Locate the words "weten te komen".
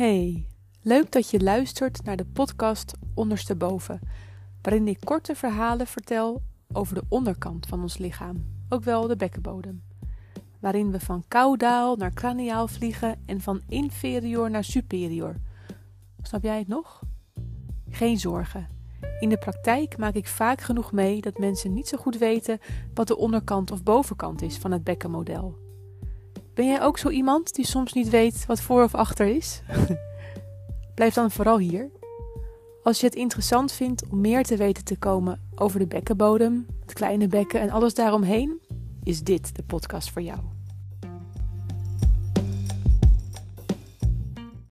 34.56-35.48